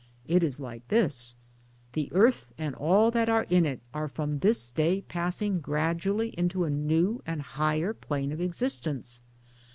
[0.25, 1.35] It is like this:
[1.93, 6.63] The earth and all that are in it, are from this day passing gradually into
[6.63, 9.21] a new and higher plane of existence.